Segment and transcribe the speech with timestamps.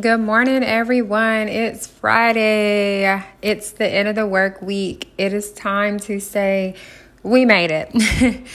[0.00, 1.46] Good morning, everyone.
[1.46, 3.22] It's Friday.
[3.42, 5.06] It's the end of the work week.
[5.18, 6.74] It is time to say,
[7.22, 7.92] we made it.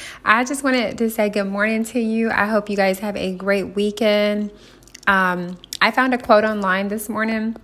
[0.25, 2.29] I just wanted to say good morning to you.
[2.29, 4.51] I hope you guys have a great weekend.
[5.07, 7.55] Um, I found a quote online this morning,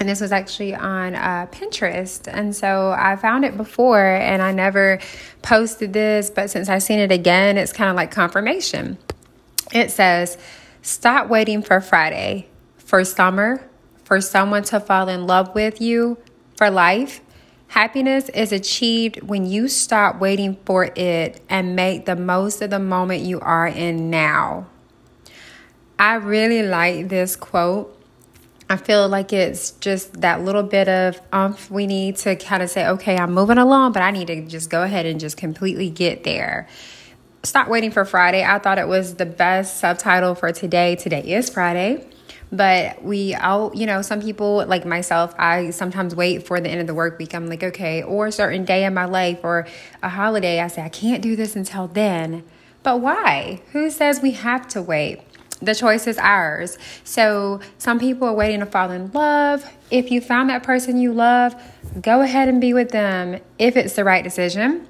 [0.00, 2.26] and this was actually on uh, Pinterest.
[2.26, 4.98] And so I found it before, and I never
[5.42, 8.98] posted this, but since I've seen it again, it's kind of like confirmation.
[9.72, 10.38] It says,
[10.84, 12.48] Stop waiting for Friday
[12.92, 13.66] for summer,
[14.04, 16.18] for someone to fall in love with you
[16.58, 17.22] for life.
[17.68, 22.78] Happiness is achieved when you stop waiting for it and make the most of the
[22.78, 24.66] moment you are in now.
[25.98, 27.98] I really like this quote.
[28.68, 32.68] I feel like it's just that little bit of umph we need to kind of
[32.68, 35.88] say, okay, I'm moving along, but I need to just go ahead and just completely
[35.88, 36.68] get there.
[37.42, 38.44] Stop waiting for Friday.
[38.44, 40.94] I thought it was the best subtitle for today.
[40.96, 42.06] Today is Friday.
[42.52, 46.82] But we all, you know, some people like myself, I sometimes wait for the end
[46.82, 47.34] of the work week.
[47.34, 49.66] I'm like, okay, or a certain day in my life or
[50.02, 52.44] a holiday, I say, I can't do this until then.
[52.82, 53.62] But why?
[53.72, 55.22] Who says we have to wait?
[55.62, 56.76] The choice is ours.
[57.04, 59.64] So some people are waiting to fall in love.
[59.90, 61.54] If you found that person you love,
[62.02, 64.88] go ahead and be with them if it's the right decision.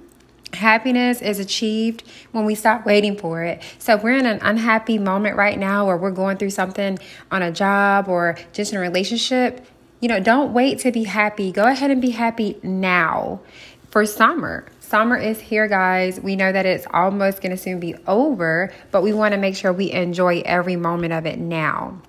[0.55, 3.63] Happiness is achieved when we stop waiting for it.
[3.79, 6.99] So, if we're in an unhappy moment right now, or we're going through something
[7.31, 9.67] on a job or just in a relationship,
[10.01, 11.53] you know, don't wait to be happy.
[11.53, 13.41] Go ahead and be happy now
[13.91, 14.67] for summer.
[14.81, 16.21] Summer is here, guys.
[16.21, 19.57] We know that it's almost going to soon be over, but we want to make
[19.57, 22.03] sure we enjoy every moment of it now.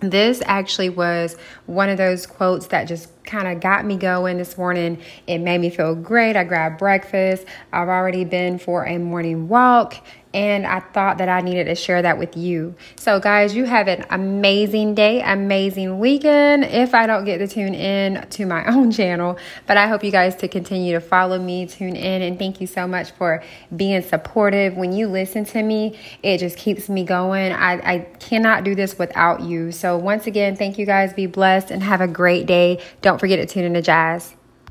[0.00, 4.56] This actually was one of those quotes that just kind of got me going this
[4.56, 4.98] morning.
[5.26, 6.36] It made me feel great.
[6.36, 7.46] I grabbed breakfast.
[7.72, 12.02] I've already been for a morning walk and I thought that I needed to share
[12.02, 12.74] that with you.
[12.96, 16.64] So, guys, you have an amazing day, amazing weekend.
[16.64, 20.12] If I don't get to tune in to my own channel, but I hope you
[20.12, 23.42] guys to continue to follow me, tune in, and thank you so much for
[23.74, 24.76] being supportive.
[24.76, 27.52] When you listen to me, it just keeps me going.
[27.52, 29.72] I, I cannot do this without you.
[29.72, 31.12] So, once again, thank you guys.
[31.12, 32.80] Be blessed and have a great day.
[33.02, 34.36] Don't forget to tune in to Jazz.